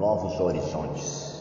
[0.00, 1.39] novos horizontes.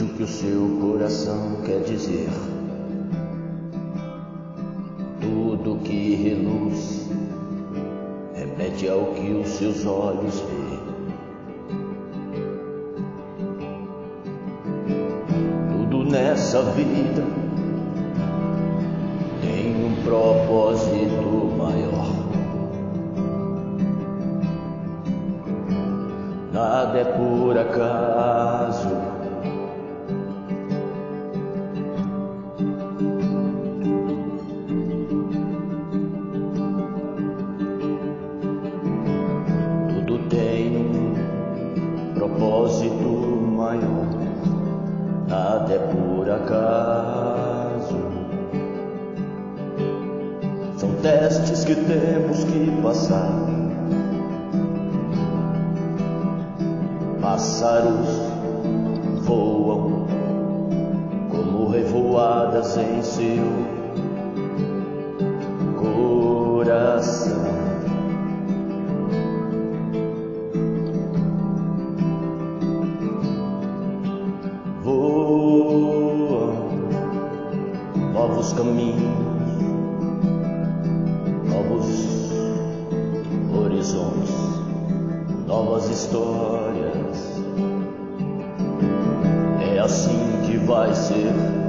[0.00, 2.28] Escute o que o seu coração quer dizer.
[5.20, 7.08] Tudo que reluz
[8.34, 10.80] remete ao que os seus olhos veem.
[15.78, 17.24] Tudo nessa vida
[19.42, 22.20] tem um propósito maior.
[26.52, 29.19] nada é por acaso.
[42.70, 43.04] Propósito
[43.56, 44.06] maior,
[45.28, 47.98] nada é por acaso.
[50.76, 53.50] São testes que temos que passar.
[57.20, 58.08] pássaros
[59.24, 60.06] voam
[61.30, 63.59] como revoadas em seu
[78.40, 79.02] novos caminhos,
[81.44, 82.32] novos
[83.54, 84.34] horizontes,
[85.46, 87.42] novas histórias.
[89.74, 91.59] É assim que vai ser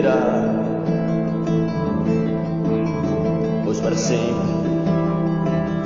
[0.00, 0.20] será.
[3.64, 4.50] Pois para sempre,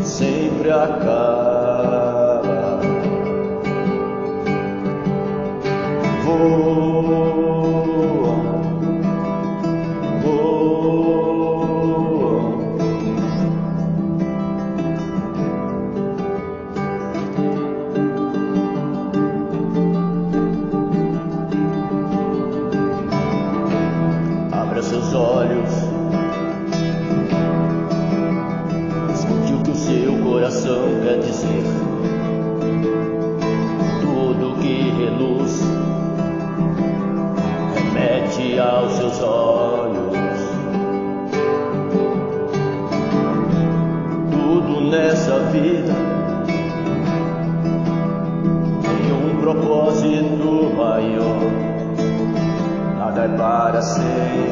[0.03, 2.11] sempre acaba.
[6.25, 7.84] Voa,
[29.85, 31.63] seu coração quer dizer.
[34.01, 35.61] Tudo que reluz
[37.75, 40.39] remete aos seus olhos.
[44.31, 45.93] Tudo nessa vida
[48.83, 51.75] tem um propósito maior
[52.99, 54.44] nada é para sempre.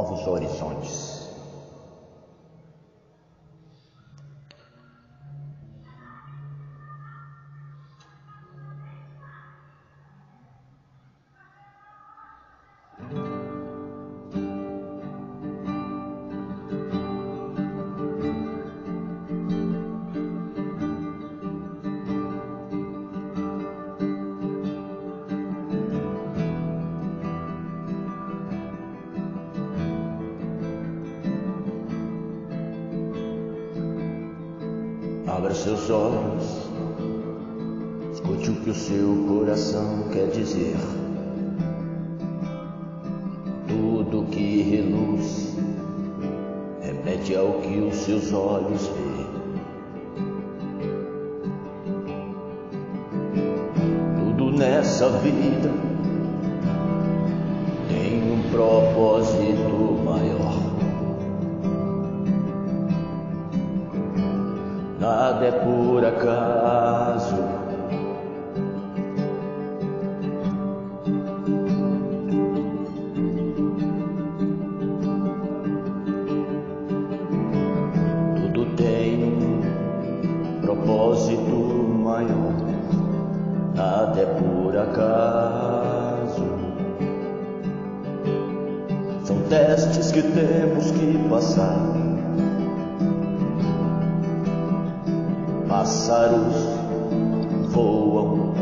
[0.00, 1.19] novos horizontes.
[35.30, 36.68] Abra seus olhos,
[38.12, 40.76] escute o que o seu coração quer dizer.
[43.68, 45.54] Tudo que reluz
[46.82, 49.24] remete ao que os seus olhos vê.
[54.18, 55.70] Tudo nessa vida
[57.88, 59.89] tem um propósito
[65.40, 67.36] nada é por acaso.
[78.36, 81.40] Tudo tem um propósito
[82.04, 82.54] maior,
[83.74, 86.44] nada é por acaso.
[89.24, 91.99] São testes que temos que passar
[95.80, 96.56] pássaros
[97.70, 98.52] voam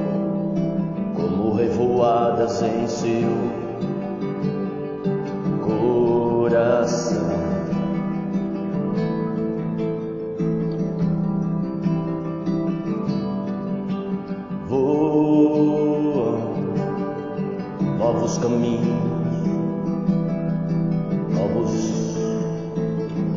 [1.17, 3.29] como revoadas em seu
[5.61, 7.19] coração.
[14.69, 16.38] Voam
[17.99, 18.87] novos caminhos,
[21.35, 22.17] novos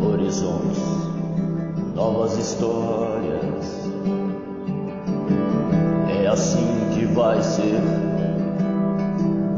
[0.07, 0.83] horizontes,
[1.95, 3.10] novas histórias.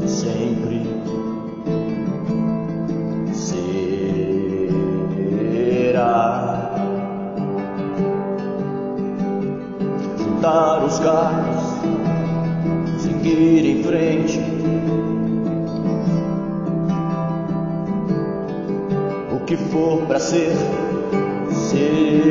[0.00, 0.82] Ser sempre.
[3.32, 4.74] Será
[10.18, 11.62] juntar os carros,
[12.98, 14.40] seguir em frente.
[19.32, 20.52] O que for para ser,
[21.50, 22.24] será.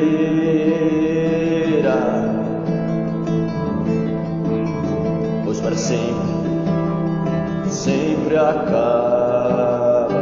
[5.83, 10.13] Sempre, sempre acaba.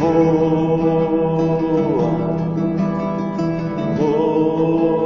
[0.00, 1.02] Voa,
[3.98, 5.01] voa.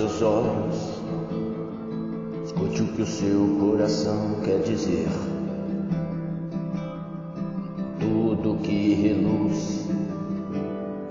[0.00, 1.02] Seus olhos,
[2.46, 5.06] escute o que o seu coração quer dizer.
[7.98, 9.86] Tudo que reluz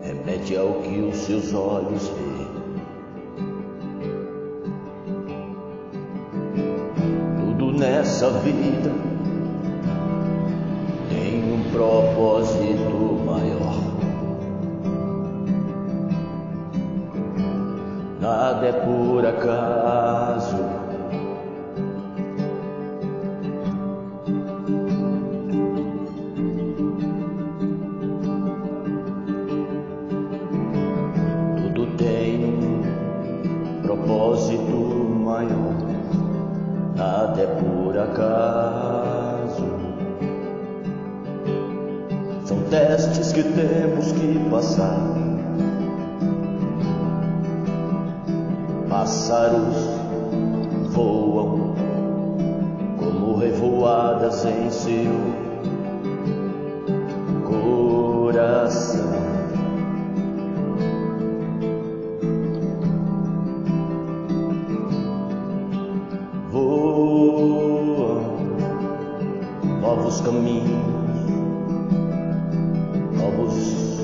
[0.02, 2.48] remete ao que os seus olhos veem.
[7.48, 8.92] Tudo nessa vida
[11.10, 13.19] tem um propósito
[18.30, 20.58] nada é por acaso.
[31.58, 34.62] Tudo tem um propósito
[35.26, 35.74] maior,
[36.96, 39.66] nada é por acaso.
[42.46, 45.29] São testes que temos que passar.
[49.00, 49.78] Pássaros
[50.90, 51.74] voam
[52.98, 55.14] como revoadas em seu
[57.48, 59.08] coração.
[66.52, 68.20] Voam
[69.80, 70.70] novos caminhos,
[73.18, 73.98] novos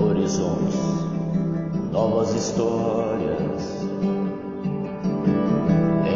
[0.00, 1.05] horizontes,
[1.92, 3.86] novas histórias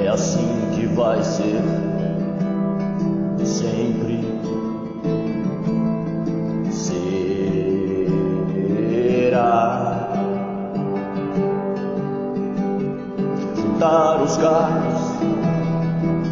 [0.04, 1.60] é assim que vai ser
[3.44, 4.20] sempre.
[6.70, 7.30] Será
[13.56, 15.00] juntar os carros,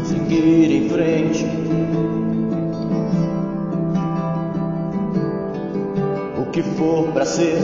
[0.04, 1.46] seguir em frente.
[6.40, 7.58] O que for para ser,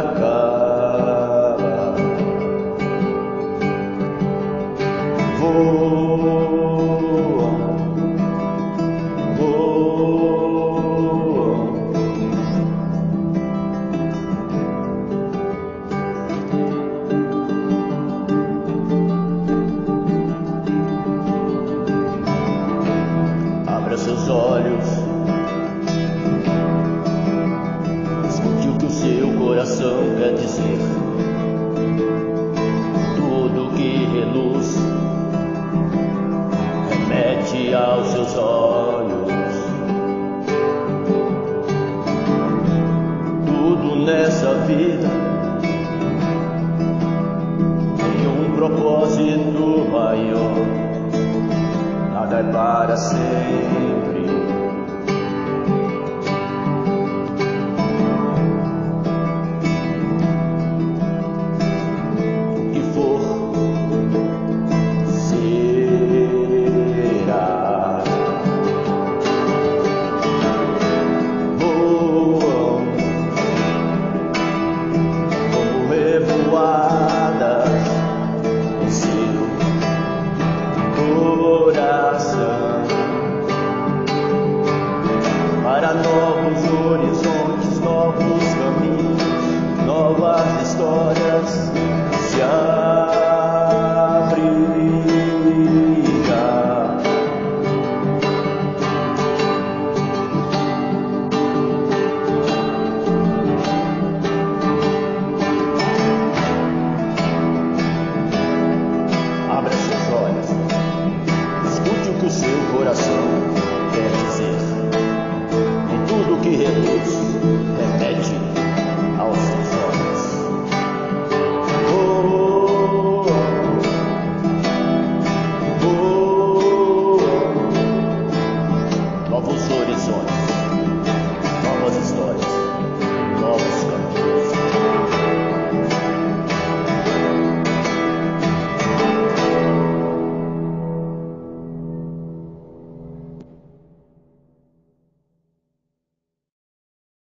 [0.00, 0.49] sempre